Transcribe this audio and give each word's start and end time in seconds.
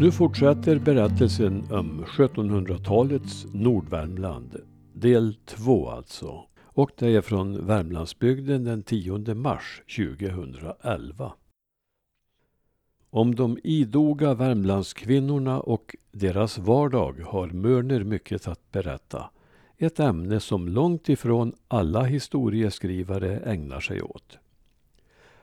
Nu 0.00 0.12
fortsätter 0.12 0.78
berättelsen 0.78 1.64
om 1.70 2.04
1700-talets 2.04 3.46
Nordvärmland. 3.52 4.56
Del 4.92 5.34
2 5.34 5.90
alltså. 5.90 6.44
Och 6.62 6.90
det 6.98 7.06
är 7.06 7.20
från 7.20 7.66
Värmlandsbygden 7.66 8.64
den 8.64 8.82
10 8.82 9.34
mars 9.34 9.82
2011. 9.96 11.32
Om 13.10 13.34
de 13.34 13.58
idoga 13.64 14.34
Värmlandskvinnorna 14.34 15.60
och 15.60 15.96
deras 16.12 16.58
vardag 16.58 17.20
har 17.26 17.46
Mörner 17.46 18.04
mycket 18.04 18.48
att 18.48 18.72
berätta. 18.72 19.30
Ett 19.78 20.00
ämne 20.00 20.40
som 20.40 20.68
långt 20.68 21.08
ifrån 21.08 21.52
alla 21.68 22.02
historieskrivare 22.02 23.38
ägnar 23.38 23.80
sig 23.80 24.02
åt. 24.02 24.38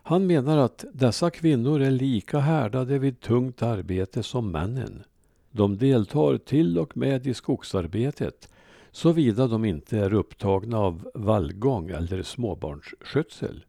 Han 0.07 0.27
menar 0.27 0.57
att 0.57 0.85
dessa 0.93 1.29
kvinnor 1.29 1.81
är 1.81 1.91
lika 1.91 2.39
härdade 2.39 2.99
vid 2.99 3.19
tungt 3.19 3.61
arbete 3.61 4.23
som 4.23 4.51
männen. 4.51 5.03
De 5.51 5.77
deltar 5.77 6.37
till 6.37 6.79
och 6.79 6.97
med 6.97 7.27
i 7.27 7.33
skogsarbetet 7.33 8.49
såvida 8.91 9.47
de 9.47 9.65
inte 9.65 9.97
är 9.97 10.13
upptagna 10.13 10.79
av 10.79 11.11
vallgång 11.13 11.89
eller 11.89 12.23
småbarnsskötsel. 12.23 13.65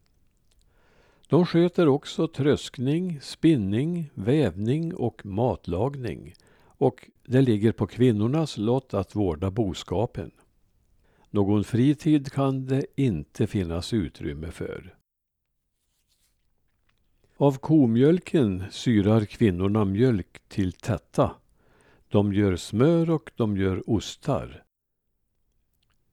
De 1.27 1.45
sköter 1.45 1.87
också 1.87 2.27
tröskning, 2.27 3.19
spinning, 3.21 4.09
vävning 4.13 4.95
och 4.95 5.25
matlagning 5.25 6.33
och 6.63 7.09
det 7.25 7.41
ligger 7.41 7.71
på 7.71 7.87
kvinnornas 7.87 8.57
lott 8.57 8.93
att 8.93 9.15
vårda 9.15 9.51
boskapen. 9.51 10.31
Någon 11.29 11.63
fritid 11.63 12.31
kan 12.31 12.65
det 12.65 12.85
inte 12.95 13.47
finnas 13.47 13.93
utrymme 13.93 14.51
för. 14.51 14.96
Av 17.39 17.57
komjölken 17.57 18.63
syrar 18.71 19.25
kvinnorna 19.25 19.85
mjölk 19.85 20.41
till 20.47 20.71
tätta. 20.73 21.31
De 22.09 22.33
gör 22.33 22.55
smör 22.55 23.09
och 23.09 23.31
de 23.35 23.57
gör 23.57 23.89
ostar. 23.89 24.63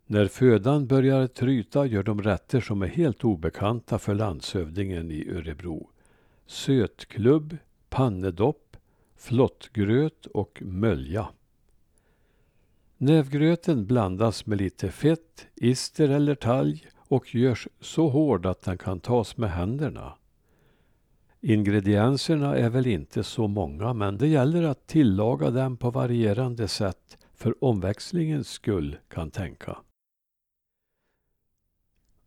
När 0.06 0.26
födan 0.26 0.86
börjar 0.86 1.26
tryta 1.26 1.86
gör 1.86 2.02
de 2.02 2.22
rätter 2.22 2.60
som 2.60 2.82
är 2.82 2.86
helt 2.86 3.24
obekanta 3.24 3.98
för 3.98 4.14
landshövdingen 4.14 5.10
i 5.10 5.30
Örebro. 5.30 5.90
Sötklubb, 6.46 7.56
pannedopp, 7.88 8.76
flottgröt 9.16 10.26
och 10.26 10.62
mölja. 10.62 11.28
Nävgröten 12.96 13.86
blandas 13.86 14.46
med 14.46 14.58
lite 14.58 14.90
fett, 14.90 15.46
ister 15.54 16.08
eller 16.08 16.34
talg 16.34 16.86
och 16.96 17.34
görs 17.34 17.68
så 17.80 18.08
hård 18.08 18.46
att 18.46 18.62
den 18.62 18.78
kan 18.78 19.00
tas 19.00 19.36
med 19.36 19.50
händerna. 19.50 20.14
Ingredienserna 21.46 22.56
är 22.56 22.70
väl 22.70 22.86
inte 22.86 23.24
så 23.24 23.48
många 23.48 23.92
men 23.92 24.18
det 24.18 24.26
gäller 24.26 24.62
att 24.62 24.86
tillaga 24.86 25.50
dem 25.50 25.76
på 25.76 25.90
varierande 25.90 26.68
sätt 26.68 27.18
för 27.34 27.64
omväxlingens 27.64 28.48
skull 28.48 28.96
kan 29.08 29.30
tänka. 29.30 29.76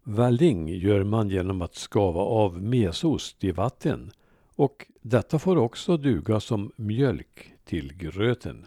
Välling 0.04 0.68
gör 0.70 1.04
man 1.04 1.30
genom 1.30 1.62
att 1.62 1.76
skava 1.76 2.22
av 2.22 2.62
mesost 2.64 3.44
i 3.44 3.52
vatten 3.52 4.12
och 4.56 4.88
detta 5.02 5.40
får 5.40 5.58
också 5.58 5.98
duga 5.98 6.40
som 6.40 6.72
mjölk 6.76 7.54
till 7.64 7.98
gröten. 7.98 8.66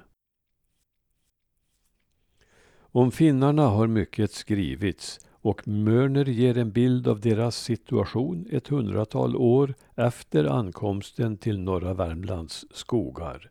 Om 2.76 3.10
finnarna 3.10 3.66
har 3.66 3.86
mycket 3.86 4.32
skrivits 4.32 5.20
och 5.42 5.68
Mörner 5.68 6.24
ger 6.24 6.58
en 6.58 6.70
bild 6.70 7.08
av 7.08 7.20
deras 7.20 7.56
situation 7.56 8.46
ett 8.50 8.68
hundratal 8.68 9.36
år 9.36 9.74
efter 9.96 10.44
ankomsten 10.44 11.36
till 11.36 11.58
norra 11.58 11.94
Värmlands 11.94 12.66
skogar. 12.70 13.50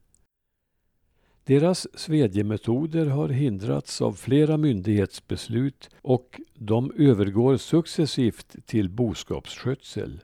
Deras 1.43 1.99
svedjemetoder 1.99 3.05
har 3.05 3.29
hindrats 3.29 4.01
av 4.01 4.13
flera 4.13 4.57
myndighetsbeslut 4.57 5.89
och 6.01 6.41
de 6.53 6.91
övergår 6.97 7.57
successivt 7.57 8.55
till 8.65 8.89
boskapsskötsel. 8.89 10.21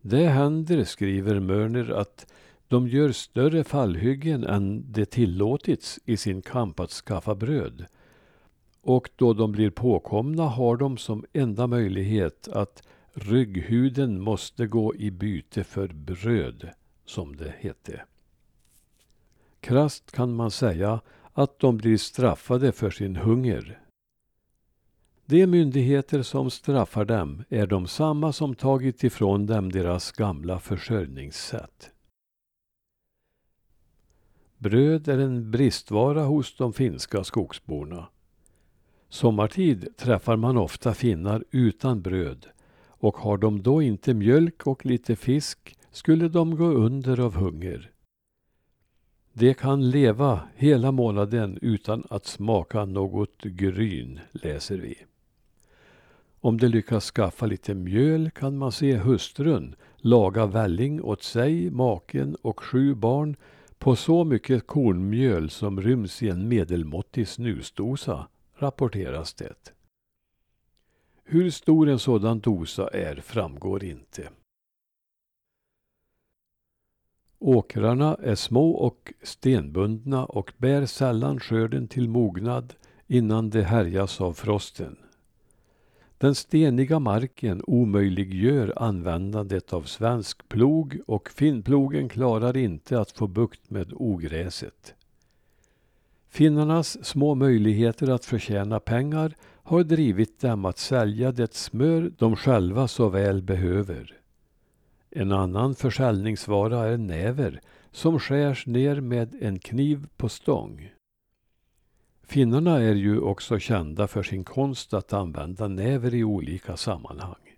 Det 0.00 0.26
händer, 0.26 0.84
skriver 0.84 1.40
Mörner, 1.40 1.90
att 1.90 2.32
de 2.68 2.88
gör 2.88 3.12
större 3.12 3.64
fallhyggen 3.64 4.44
än 4.44 4.84
det 4.92 5.06
tillåtits 5.06 5.98
i 6.04 6.16
sin 6.16 6.42
kamp 6.42 6.80
att 6.80 6.90
skaffa 6.90 7.34
bröd. 7.34 7.86
Och 8.82 9.10
då 9.16 9.32
de 9.32 9.52
blir 9.52 9.70
påkomna 9.70 10.42
har 10.42 10.76
de 10.76 10.96
som 10.96 11.24
enda 11.32 11.66
möjlighet 11.66 12.48
att 12.48 12.82
rygghuden 13.12 14.20
måste 14.20 14.66
gå 14.66 14.94
i 14.94 15.10
byte 15.10 15.64
för 15.64 15.88
bröd, 15.88 16.70
som 17.04 17.36
det 17.36 17.54
hette. 17.58 18.04
Krast 19.60 20.12
kan 20.12 20.34
man 20.34 20.50
säga 20.50 21.00
att 21.32 21.58
de 21.58 21.76
blir 21.76 21.96
straffade 21.96 22.72
för 22.72 22.90
sin 22.90 23.16
hunger. 23.16 23.80
De 25.26 25.46
myndigheter 25.46 26.22
som 26.22 26.50
straffar 26.50 27.04
dem 27.04 27.44
är 27.48 27.66
de 27.66 27.86
samma 27.86 28.32
som 28.32 28.54
tagit 28.54 29.04
ifrån 29.04 29.46
dem 29.46 29.72
deras 29.72 30.12
gamla 30.12 30.60
försörjningssätt. 30.60 31.90
Bröd 34.58 35.08
är 35.08 35.18
en 35.18 35.50
bristvara 35.50 36.24
hos 36.24 36.56
de 36.56 36.72
finska 36.72 37.24
skogsborna. 37.24 38.08
Sommartid 39.10 39.96
träffar 39.96 40.36
man 40.36 40.56
ofta 40.56 40.94
finnar 40.94 41.44
utan 41.50 42.02
bröd 42.02 42.46
och 42.88 43.16
har 43.16 43.38
de 43.38 43.62
då 43.62 43.82
inte 43.82 44.14
mjölk 44.14 44.66
och 44.66 44.86
lite 44.86 45.16
fisk 45.16 45.76
skulle 45.90 46.28
de 46.28 46.56
gå 46.56 46.64
under 46.64 47.20
av 47.20 47.34
hunger. 47.34 47.90
De 49.32 49.54
kan 49.54 49.90
leva 49.90 50.40
hela 50.56 50.92
månaden 50.92 51.58
utan 51.62 52.02
att 52.10 52.26
smaka 52.26 52.84
något 52.84 53.42
gryn, 53.42 54.20
läser 54.32 54.78
vi. 54.78 54.94
Om 56.40 56.58
de 56.58 56.68
lyckas 56.68 57.10
skaffa 57.10 57.46
lite 57.46 57.74
mjöl 57.74 58.30
kan 58.30 58.58
man 58.58 58.72
se 58.72 58.96
hustrun 58.96 59.74
laga 59.96 60.46
välling 60.46 61.02
åt 61.02 61.22
sig, 61.22 61.70
maken 61.70 62.36
och 62.42 62.60
sju 62.60 62.94
barn 62.94 63.36
på 63.78 63.96
så 63.96 64.24
mycket 64.24 64.66
kornmjöl 64.66 65.50
som 65.50 65.80
ryms 65.80 66.22
i 66.22 66.28
en 66.28 66.48
medelmåttig 66.48 67.28
snusdosa, 67.28 68.26
rapporteras 68.60 69.34
det. 69.34 69.72
Hur 71.24 71.50
stor 71.50 71.88
en 71.88 71.98
sådan 71.98 72.40
dosa 72.40 72.88
är 72.88 73.16
framgår 73.16 73.84
inte. 73.84 74.28
Åkrarna 77.38 78.14
är 78.14 78.34
små 78.34 78.70
och 78.70 79.12
stenbundna 79.22 80.24
och 80.24 80.52
bär 80.56 80.86
sällan 80.86 81.40
skörden 81.40 81.88
till 81.88 82.08
mognad 82.08 82.74
innan 83.06 83.50
de 83.50 83.62
härjas 83.62 84.20
av 84.20 84.32
frosten. 84.32 84.96
Den 86.18 86.34
steniga 86.34 86.98
marken 86.98 87.62
omöjliggör 87.66 88.72
användandet 88.76 89.72
av 89.72 89.82
svensk 89.82 90.48
plog 90.48 91.00
och 91.06 91.30
finnplogen 91.30 92.08
klarar 92.08 92.56
inte 92.56 93.00
att 93.00 93.10
få 93.10 93.26
bukt 93.26 93.70
med 93.70 93.92
ogräset. 93.92 94.94
Finnarnas 96.30 97.04
små 97.04 97.34
möjligheter 97.34 98.10
att 98.10 98.24
förtjäna 98.24 98.80
pengar 98.80 99.34
har 99.62 99.84
drivit 99.84 100.40
dem 100.40 100.64
att 100.64 100.78
sälja 100.78 101.32
det 101.32 101.54
smör 101.54 102.12
de 102.18 102.36
själva 102.36 102.88
så 102.88 103.08
väl 103.08 103.42
behöver. 103.42 104.20
En 105.10 105.32
annan 105.32 105.74
försäljningsvara 105.74 106.86
är 106.86 106.96
näver 106.96 107.60
som 107.90 108.18
skärs 108.20 108.66
ner 108.66 109.00
med 109.00 109.34
en 109.40 109.58
kniv 109.58 110.06
på 110.16 110.28
stång. 110.28 110.90
Finnarna 112.22 112.78
är 112.80 112.94
ju 112.94 113.20
också 113.20 113.58
kända 113.58 114.08
för 114.08 114.22
sin 114.22 114.44
konst 114.44 114.94
att 114.94 115.12
använda 115.12 115.68
näver 115.68 116.14
i 116.14 116.24
olika 116.24 116.76
sammanhang. 116.76 117.56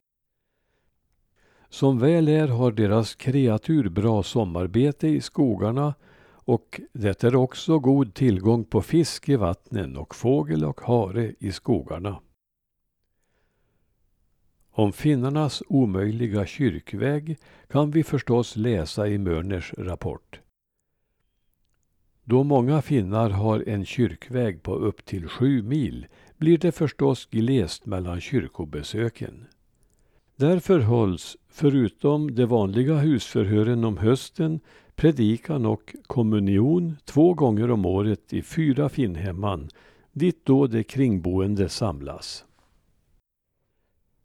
Som 1.69 1.99
väl 1.99 2.29
är 2.29 2.49
har 2.49 2.73
deras 2.73 3.15
kreatur 3.15 3.89
bra 3.89 4.23
sommarbete 4.23 5.09
i 5.09 5.21
skogarna 5.21 5.95
och 6.45 6.81
det 6.93 7.25
är 7.25 7.37
också 7.37 7.79
god 7.79 8.15
tillgång 8.15 8.65
på 8.65 8.83
fisk 8.83 9.29
i 9.29 9.37
vattnen 9.37 9.97
och 9.97 10.15
fågel 10.15 10.65
och 10.65 10.81
hare 10.81 11.35
i 11.39 11.53
skogarna. 11.53 12.21
Om 14.71 14.93
finnarnas 14.93 15.63
omöjliga 15.67 16.47
kyrkväg 16.47 17.39
kan 17.69 17.91
vi 17.91 18.05
förstås 18.05 18.57
läsa 18.57 19.09
i 19.09 19.19
Mörners 19.19 19.75
rapport. 19.79 20.41
Då 22.25 22.43
många 22.43 22.83
finnar 22.83 23.31
har 23.31 23.69
en 23.69 23.85
kyrkväg 23.85 24.63
på 24.63 24.75
upp 24.75 25.05
till 25.05 25.29
sju 25.29 25.63
mil 25.63 26.07
blir 26.37 26.59
det 26.59 26.73
förstås 26.73 27.27
glest 27.27 27.87
mellan 27.87 28.21
kyrkobesöken. 28.21 29.47
Därför 30.37 30.81
hålls, 30.81 31.37
förutom 31.49 32.35
de 32.35 32.45
vanliga 32.45 32.95
husförhören 32.95 33.85
om 33.85 33.99
hösten, 33.99 34.61
predikan 34.97 35.67
och 35.67 35.95
kommunion 36.07 36.97
två 37.05 37.35
gånger 37.35 37.71
om 37.71 37.87
året 37.87 38.33
i 38.33 38.43
fyra 38.43 38.89
finnhemman, 38.89 39.69
dit 40.13 40.47
då 40.47 40.67
de 40.67 40.85
kringboende 40.85 41.69
samlas. 41.69 42.45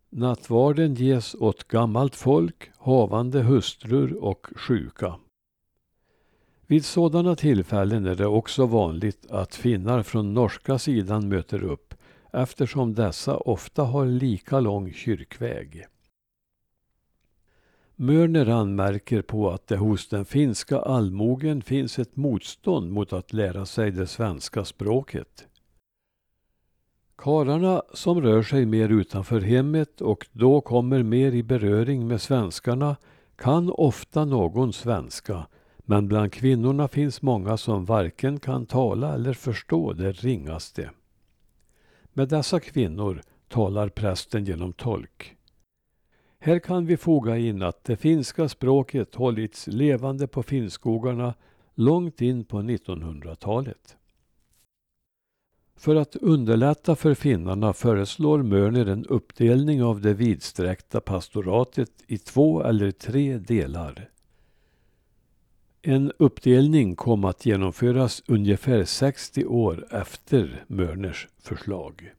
Nattvarden 0.10 0.96
ges 0.96 1.36
åt 1.36 1.68
gammalt 1.68 2.16
folk, 2.16 2.72
havande 2.78 3.42
hustrur 3.42 4.24
och 4.24 4.48
sjuka. 4.56 5.16
Vid 6.68 6.86
sådana 6.86 7.36
tillfällen 7.36 8.06
är 8.06 8.16
det 8.16 8.28
också 8.28 8.66
vanligt 8.66 9.32
att 9.32 9.56
finnar 9.56 10.04
från 10.04 10.34
norska 10.34 10.80
sidan 10.80 11.30
möter 11.30 11.64
upp 11.64 11.94
eftersom 12.34 12.94
dessa 12.94 13.38
ofta 13.38 13.84
har 13.84 14.06
lika 14.06 14.60
lång 14.60 14.94
kyrkväg. 14.94 15.86
Mörner 18.00 18.50
anmärker 18.50 19.22
på 19.22 19.50
att 19.50 19.68
det 19.68 19.78
hos 19.78 20.08
den 20.08 20.26
finska 20.26 20.80
allmogen 20.80 21.62
finns 21.62 22.00
ett 22.00 22.16
motstånd 22.16 22.92
mot 22.92 23.14
att 23.14 23.34
lära 23.34 23.66
sig 23.66 23.92
det 23.92 24.08
svenska 24.08 24.66
språket. 24.66 25.48
Karlarna 27.16 27.82
som 27.94 28.22
rör 28.22 28.44
sig 28.44 28.66
mer 28.66 28.90
utanför 28.90 29.42
hemmet 29.42 30.02
och 30.02 30.28
då 30.32 30.62
kommer 30.62 31.04
mer 31.04 31.32
i 31.32 31.44
beröring 31.44 32.08
med 32.08 32.22
svenskarna 32.22 32.96
kan 33.36 33.72
ofta 33.72 34.26
någon 34.26 34.74
svenska 34.74 35.48
men 35.78 36.08
bland 36.08 36.34
kvinnorna 36.34 36.88
finns 36.88 37.22
många 37.22 37.58
som 37.58 37.86
varken 37.86 38.40
kan 38.40 38.66
tala 38.66 39.14
eller 39.14 39.34
förstå 39.34 39.94
det 39.94 40.12
ringaste. 40.12 40.92
Med 42.14 42.30
dessa 42.30 42.60
kvinnor 42.60 43.22
talar 43.48 43.90
prästen 43.90 44.46
genom 44.46 44.74
tolk. 44.74 45.37
Här 46.48 46.60
kan 46.60 46.86
vi 46.86 46.98
foga 46.98 47.38
in 47.38 47.62
att 47.62 47.84
det 47.84 47.98
finska 47.98 48.50
språket 48.50 49.16
hållits 49.16 49.68
levande 49.68 50.28
på 50.28 50.44
Finnskogarna 50.44 51.34
långt 51.76 52.22
in 52.22 52.46
på 52.46 52.58
1900-talet. 52.58 53.98
För 55.76 55.96
att 55.96 56.16
underlätta 56.16 56.96
för 56.96 57.14
finnarna 57.14 57.74
föreslår 57.74 58.44
Mörner 58.44 58.86
en 58.86 59.06
uppdelning 59.06 59.84
av 59.84 60.02
det 60.02 60.14
vidsträckta 60.14 61.02
pastoratet 61.02 61.92
i 62.08 62.18
två 62.18 62.64
eller 62.64 62.92
tre 62.92 63.38
delar. 63.38 64.10
En 65.82 66.12
uppdelning 66.18 66.96
kom 66.96 67.26
att 67.26 67.46
genomföras 67.46 68.24
ungefär 68.28 68.84
60 68.84 69.46
år 69.46 69.88
efter 69.92 70.64
Mörners 70.68 71.28
förslag. 71.40 72.12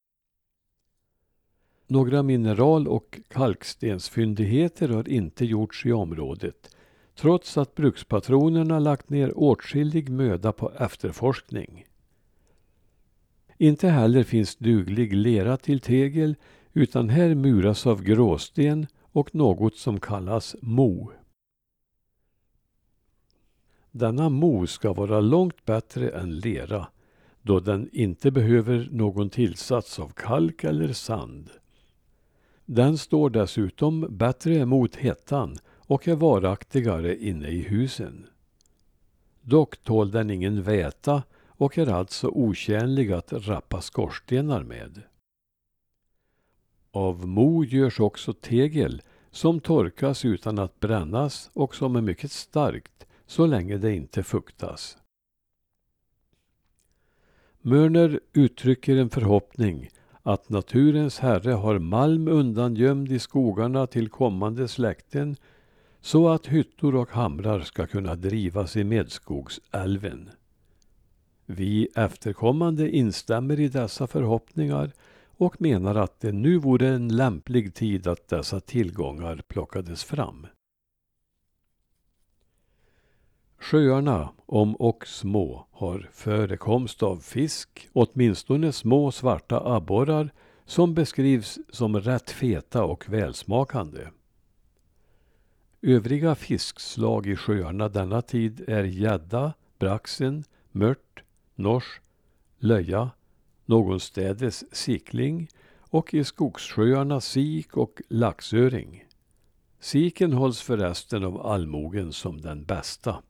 Några 1.91 2.23
mineral 2.23 2.89
och 2.89 3.21
kalkstensfyndigheter 3.29 4.89
har 4.89 5.09
inte 5.09 5.45
gjorts 5.45 5.87
i 5.87 5.93
området 5.93 6.77
trots 7.15 7.59
att 7.59 7.75
brukspatronerna 7.75 8.79
lagt 8.79 9.11
ner 9.11 9.39
åtskillig 9.39 10.09
möda 10.09 10.53
på 10.53 10.73
efterforskning. 10.73 11.87
Inte 13.59 13.89
heller 13.89 14.23
finns 14.23 14.57
duglig 14.57 15.13
lera 15.13 15.57
till 15.57 15.81
tegel 15.81 16.37
utan 16.73 17.09
här 17.09 17.35
muras 17.35 17.87
av 17.87 18.03
gråsten 18.03 18.87
och 19.01 19.35
något 19.35 19.77
som 19.77 20.01
kallas 20.01 20.57
mo. 20.63 21.11
Denna 23.91 24.29
mo 24.29 24.67
ska 24.67 24.93
vara 24.93 25.21
långt 25.21 25.65
bättre 25.65 26.11
än 26.11 26.39
lera 26.39 26.87
då 27.43 27.61
den 27.61 27.89
inte 27.93 28.31
behöver 28.31 28.89
någon 28.91 29.31
tillsats 29.31 29.99
av 29.99 30.09
kalk 30.09 30.65
eller 30.65 30.93
sand. 30.93 31.51
Den 32.71 32.99
står 32.99 33.31
dessutom 33.31 34.07
bättre 34.11 34.67
mot 34.67 34.97
hettan 34.97 35.59
och 35.77 36.09
är 36.09 36.15
varaktigare 36.15 37.17
inne 37.17 37.49
i 37.49 37.63
husen. 37.63 38.27
Dock 39.41 39.77
tål 39.77 40.11
den 40.11 40.31
ingen 40.31 40.63
väta 40.63 41.23
och 41.47 41.79
är 41.79 41.87
alltså 41.87 42.29
otjänlig 42.29 43.13
att 43.13 43.33
rappa 43.33 43.81
skorstenar 43.81 44.63
med. 44.63 45.03
Av 46.91 47.29
mo 47.29 47.65
görs 47.65 48.01
också 48.01 48.33
tegel 48.33 49.03
som 49.31 49.61
torkas 49.61 50.25
utan 50.25 50.59
att 50.59 50.81
brännas 50.81 51.51
och 51.53 51.75
som 51.75 51.97
är 51.97 52.03
mycket 52.03 52.33
starkt 52.33 53.07
så 53.27 53.47
länge 53.47 53.77
det 53.77 53.95
inte 53.95 54.23
fuktas. 54.23 54.99
Mörner 57.61 58.21
uttrycker 58.33 58.97
en 58.97 59.11
förhoppning 59.11 59.91
att 60.29 60.49
naturens 60.49 61.19
herre 61.19 61.53
har 61.53 61.79
malm 61.79 62.29
undangömd 62.29 63.13
i 63.13 63.19
skogarna 63.19 63.87
till 63.87 64.09
kommande 64.09 64.69
släkten 64.69 65.37
så 66.01 66.29
att 66.29 66.47
hyttor 66.47 66.95
och 66.95 67.11
hamrar 67.11 67.61
ska 67.61 67.87
kunna 67.87 68.15
drivas 68.15 68.77
i 68.77 68.85
Medskogsälven. 68.85 70.31
Vi 71.47 71.89
efterkommande 71.95 72.91
instämmer 72.91 73.61
i 73.61 73.69
dessa 73.69 74.07
förhoppningar 74.07 74.93
och 75.37 75.61
menar 75.61 75.95
att 75.95 76.21
det 76.21 76.33
nu 76.33 76.59
vore 76.59 76.89
en 76.89 77.17
lämplig 77.17 77.75
tid 77.75 78.07
att 78.07 78.29
dessa 78.29 78.61
tillgångar 78.61 79.43
plockades 79.49 80.05
fram. 80.05 80.47
Sjöarna, 83.59 84.33
om 84.47 84.75
och 84.77 85.07
små, 85.07 85.67
har 85.71 86.09
förekomst 86.13 87.03
av 87.03 87.17
fisk, 87.17 87.89
åtminstone 87.93 88.73
små 88.73 89.13
svarta 89.13 89.75
abborrar 89.75 90.33
som 90.65 90.95
beskrivs 90.95 91.59
som 91.71 92.01
rätt 92.01 92.31
feta 92.31 92.85
och 92.85 93.09
välsmakande. 93.09 94.07
Övriga 95.83 96.35
fiskslag 96.35 97.27
i 97.27 97.37
sjöarna 97.37 97.89
denna 97.89 98.23
tid 98.23 98.65
är 98.69 98.85
gädda, 98.85 99.53
braxen, 99.79 100.45
mört, 100.73 101.23
nors, 101.55 102.01
löja, 102.59 103.11
någonstädes 103.65 104.75
sikling 104.75 105.49
och 105.81 106.15
i 106.15 106.25
skogssjöarna 106.25 107.21
sik 107.21 107.77
och 107.77 108.03
laxöring. 108.09 109.05
Siken 109.81 110.33
hålls 110.33 110.61
förresten 110.61 111.25
av 111.25 111.47
allmogen 111.47 112.13
som 112.13 112.41
den 112.41 112.65
bästa. 112.65 113.23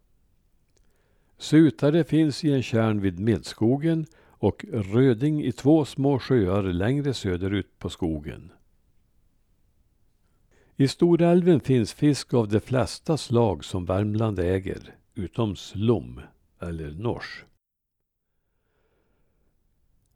Sutare 1.39 2.05
finns 2.05 2.45
i 2.45 2.53
en 2.53 2.63
kärn 2.63 3.01
vid 3.01 3.19
Medskogen 3.19 4.07
och 4.31 4.65
röding 4.73 5.45
i 5.45 5.53
två 5.53 5.85
små 5.85 6.19
sjöar 6.19 6.63
längre 6.63 7.15
söderut 7.15 7.79
på 7.79 7.91
skogen. 7.91 8.53
I 10.77 10.89
Storälven 10.89 11.61
finns 11.61 11.93
fisk 11.93 12.35
av 12.35 12.49
de 12.49 12.61
flesta 12.61 13.17
slag 13.17 13.65
som 13.65 13.85
Värmland 13.85 14.39
äger, 14.39 14.95
utom 15.15 15.57
slom 15.57 16.21
eller 16.61 16.91
nors. 16.91 17.45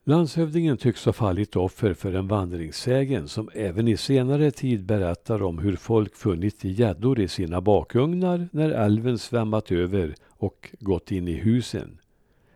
Landshövdingen 0.05 0.77
tycks 0.77 1.05
ha 1.05 1.13
fallit 1.13 1.57
offer 1.57 1.95
för 1.95 2.13
en 2.13 2.29
vandringssägen 2.29 3.29
som 3.29 3.51
även 3.55 3.89
i 3.89 3.97
senare 3.97 4.51
tid 4.51 4.85
berättar 4.85 5.43
om 5.43 5.59
hur 5.59 5.77
folk 5.77 6.17
funnit 6.17 6.65
gäddor 6.65 7.21
i 7.21 7.29
sina 7.29 7.61
bakugnar 7.61 8.49
när 8.53 8.71
älven 8.71 9.19
svämmat 9.19 9.73
över 9.73 10.15
och 10.29 10.75
gått 10.81 11.11
in 11.11 11.29
i 11.29 11.33
husen. 11.33 11.99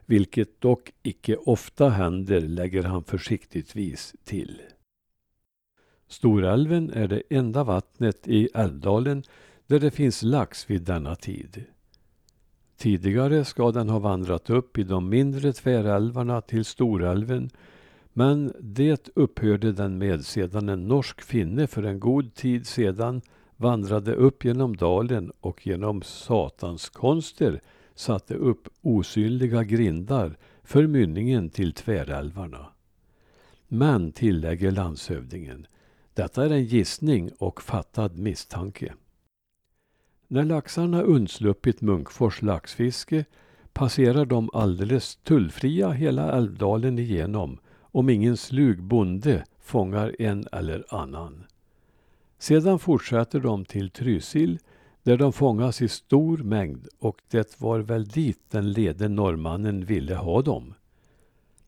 Vilket 0.06 0.61
dock 0.61 0.92
icke 1.02 1.37
ofta 1.37 1.88
händer, 1.88 2.40
lägger 2.40 2.82
han 2.82 3.04
försiktigtvis 3.04 4.14
till. 4.25 4.61
Storälven 6.09 6.90
är 6.90 7.09
det 7.09 7.23
enda 7.30 7.64
vattnet 7.64 8.28
i 8.28 8.49
Älvdalen 8.54 9.23
där 9.66 9.80
det 9.80 9.90
finns 9.90 10.23
lax 10.23 10.71
vid 10.71 10.82
denna 10.82 11.16
tid. 11.16 11.64
Tidigare 12.76 13.45
ska 13.45 13.73
den 13.73 13.88
ha 13.88 13.99
vandrat 13.99 14.50
upp 14.50 14.78
i 14.78 14.83
de 14.83 15.09
mindre 15.09 15.52
tvärälvarna 15.52 16.40
till 16.40 16.64
Storälven 16.64 17.50
men 18.18 18.52
det 18.61 19.09
upphörde 19.14 19.73
den 19.73 19.99
med 19.99 20.25
sedan 20.25 20.68
en 20.68 20.88
norsk 20.88 21.23
finne 21.23 21.66
för 21.66 21.83
en 21.83 22.00
god 22.00 22.35
tid 22.35 22.66
sedan 22.66 23.23
vandrade 23.56 24.14
upp 24.14 24.45
genom 24.45 24.76
dalen 24.76 25.33
och 25.40 25.66
genom 25.66 26.02
satans 26.02 26.88
konster 26.88 27.61
satte 27.95 28.35
upp 28.35 28.68
osynliga 28.83 29.64
grindar 29.64 30.37
för 30.62 30.87
mynningen 30.87 31.50
till 31.50 31.73
tvärälvarna. 31.73 32.66
Men, 33.68 34.12
tillägger 34.12 34.71
landshövdingen, 34.71 35.66
detta 36.14 36.45
är 36.45 36.50
en 36.50 36.64
gissning 36.64 37.30
och 37.38 37.62
fattad 37.62 38.18
misstanke. 38.18 38.95
När 40.28 40.45
laxarna 40.45 41.02
undsluppit 41.02 41.80
Munkfors 41.80 42.42
laxfiske 42.42 43.25
passerar 43.73 44.25
de 44.25 44.50
alldeles 44.52 45.16
tullfria 45.16 45.90
hela 45.90 46.33
Älvdalen 46.33 46.99
igenom 46.99 47.59
om 47.80 48.09
ingen 48.09 48.37
slug 48.37 48.83
bonde 48.83 49.45
fångar 49.61 50.16
en 50.18 50.47
eller 50.52 50.85
annan. 50.88 51.45
Sedan 52.38 52.78
fortsätter 52.78 53.40
de 53.40 53.64
till 53.64 53.90
Trysil 53.90 54.59
där 55.02 55.16
de 55.16 55.33
fångas 55.33 55.83
i 55.83 55.88
stor 55.88 56.38
mängd 56.38 56.88
och 56.99 57.21
det 57.30 57.61
var 57.61 57.78
väl 57.78 58.09
dit 58.09 58.40
den 58.50 58.73
lede 58.73 59.09
norrmannen 59.09 59.85
ville 59.85 60.14
ha 60.14 60.42
dem. 60.42 60.75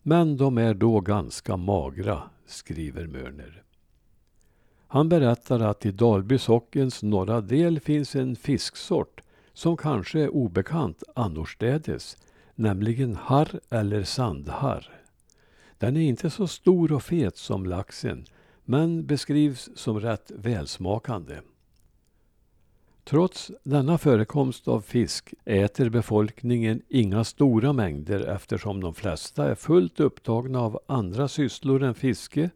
Men 0.02 0.36
de 0.36 0.58
är 0.58 0.74
då 0.74 1.00
ganska 1.00 1.56
magra, 1.56 2.22
skriver 2.46 3.06
Mörner. 3.06 3.62
Han 4.90 5.08
berättar 5.08 5.60
att 5.60 5.86
i 5.86 5.90
Dalby 5.90 6.38
sockens 6.38 7.02
norra 7.02 7.40
del 7.40 7.80
finns 7.80 8.16
en 8.16 8.36
fisksort 8.36 9.20
som 9.52 9.76
kanske 9.76 10.20
är 10.20 10.28
obekant 10.28 11.02
annorstädes, 11.14 12.16
nämligen 12.54 13.16
harr 13.16 13.60
eller 13.70 14.02
sandharr. 14.02 14.90
Den 15.78 15.96
är 15.96 16.00
inte 16.00 16.30
så 16.30 16.46
stor 16.46 16.92
och 16.92 17.02
fet 17.02 17.36
som 17.36 17.66
laxen, 17.66 18.24
men 18.64 19.06
beskrivs 19.06 19.70
som 19.74 20.00
rätt 20.00 20.30
välsmakande. 20.34 21.36
Trots 23.04 23.50
denna 23.62 23.98
förekomst 23.98 24.68
av 24.68 24.80
fisk 24.80 25.34
äter 25.44 25.88
befolkningen 25.88 26.82
inga 26.88 27.24
stora 27.24 27.72
mängder 27.72 28.20
eftersom 28.20 28.80
de 28.80 28.94
flesta 28.94 29.50
är 29.50 29.54
fullt 29.54 30.00
upptagna 30.00 30.60
av 30.60 30.80
andra 30.86 31.28
sysslor 31.28 31.82
än 31.82 31.94
fiske 31.94 32.50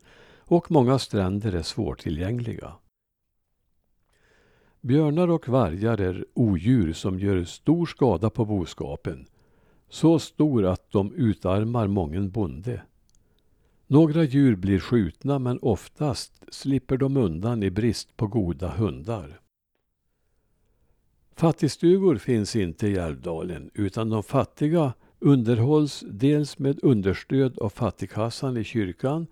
och 0.53 0.71
många 0.71 0.99
stränder 0.99 1.53
är 1.53 1.63
svårtillgängliga. 1.63 2.73
Björnar 4.81 5.29
och 5.29 5.49
vargar 5.49 6.01
är 6.01 6.25
odjur 6.35 6.93
som 6.93 7.19
gör 7.21 7.45
stor 7.45 7.87
skada 7.87 8.31
på 8.31 8.45
boskapen. 8.45 9.27
Så 9.89 10.19
stor 10.19 10.65
att 10.65 10.91
de 10.91 11.15
utarmar 11.15 11.87
mången 11.87 12.31
bonde. 12.31 12.83
Några 13.87 14.25
djur 14.25 14.57
blir 14.57 14.81
skjutna 14.81 15.39
men 15.39 15.59
oftast 15.63 16.55
slipper 16.55 16.97
de 16.97 17.17
undan 17.17 17.63
i 17.63 17.71
brist 17.71 18.17
på 18.17 18.27
goda 18.27 18.69
hundar. 18.69 19.41
Fattigstugor 21.37 22.17
finns 22.17 22.57
inte 22.57 22.89
i 22.89 22.95
Älvdalen 22.95 23.71
utan 23.75 24.11
de 24.11 24.23
fattiga 24.23 24.93
underhålls 25.19 26.05
dels 26.07 26.59
med 26.59 26.79
understöd 26.83 27.59
av 27.59 27.69
fattigkassan 27.69 28.57
i 28.57 28.65
kyrkan 28.65 29.27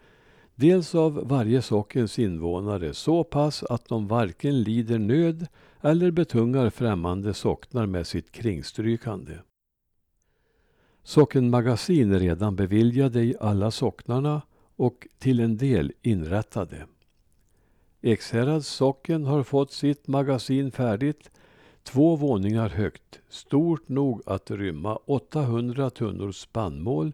dels 0.60 0.94
av 0.94 1.28
varje 1.28 1.62
sockens 1.62 2.18
invånare 2.18 2.94
så 2.94 3.24
pass 3.24 3.62
att 3.62 3.88
de 3.88 4.08
varken 4.08 4.62
lider 4.62 4.98
nöd 4.98 5.46
eller 5.80 6.10
betungar 6.10 6.70
främmande 6.70 7.34
socknar 7.34 7.86
med 7.86 8.06
sitt 8.06 8.32
kringstrykande. 8.32 9.38
Sockenmagasin 11.02 12.12
är 12.12 12.18
redan 12.18 12.56
beviljade 12.56 13.22
i 13.22 13.36
alla 13.40 13.70
socknarna 13.70 14.42
och 14.76 15.06
till 15.18 15.40
en 15.40 15.56
del 15.56 15.92
inrättade. 16.02 16.86
Ekshärads 18.00 18.68
socken 18.68 19.24
har 19.24 19.42
fått 19.42 19.72
sitt 19.72 20.08
magasin 20.08 20.70
färdigt 20.70 21.30
två 21.82 22.16
våningar 22.16 22.68
högt, 22.68 23.20
stort 23.28 23.88
nog 23.88 24.22
att 24.26 24.50
rymma 24.50 24.96
800 24.96 25.90
tunnor 25.90 26.32
spannmål 26.32 27.12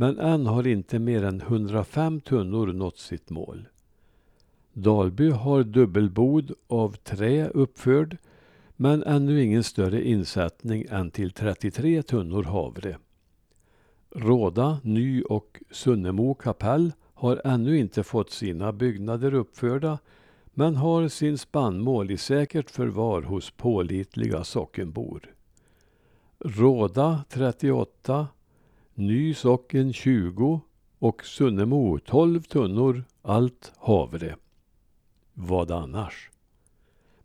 men 0.00 0.18
än 0.18 0.46
har 0.46 0.66
inte 0.66 0.98
mer 0.98 1.24
än 1.24 1.40
105 1.40 2.20
tunnor 2.20 2.66
nått 2.66 2.98
sitt 2.98 3.30
mål. 3.30 3.68
Dalby 4.72 5.30
har 5.30 5.62
dubbelbod 5.62 6.52
av 6.66 6.96
trä 6.96 7.48
uppförd 7.48 8.16
men 8.76 9.02
ännu 9.02 9.42
ingen 9.42 9.64
större 9.64 10.08
insättning 10.08 10.86
än 10.90 11.10
till 11.10 11.30
33 11.30 12.02
tunnor 12.02 12.42
havre. 12.42 12.98
Råda, 14.10 14.80
Ny 14.82 15.22
och 15.22 15.62
Sunnemo 15.70 16.34
kapell 16.34 16.92
har 17.14 17.40
ännu 17.44 17.78
inte 17.78 18.02
fått 18.02 18.30
sina 18.30 18.72
byggnader 18.72 19.34
uppförda 19.34 19.98
men 20.54 20.76
har 20.76 21.08
sin 21.08 21.38
spannmål 21.38 22.10
i 22.10 22.16
säkert 22.16 22.70
förvar 22.70 23.22
hos 23.22 23.50
pålitliga 23.50 24.44
sockenbor. 24.44 25.34
Råda 26.38 27.24
38, 27.28 28.26
Ny 29.00 29.34
socken 29.34 29.92
20 29.92 30.60
och 30.98 31.24
Sunnemo 31.24 31.98
12 31.98 32.42
tunnor, 32.42 33.04
allt 33.22 33.72
havre. 33.76 34.36
Vad 35.34 35.70
annars? 35.70 36.30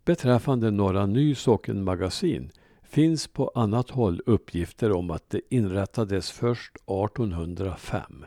Beträffande 0.04 0.70
Norra 0.70 1.06
Ny 1.06 1.34
sockenmagasin 1.34 2.50
finns 2.82 3.26
på 3.26 3.52
annat 3.54 3.90
håll 3.90 4.22
uppgifter 4.26 4.92
om 4.92 5.10
att 5.10 5.30
det 5.30 5.40
inrättades 5.50 6.30
först 6.30 6.76
1805. 6.76 8.24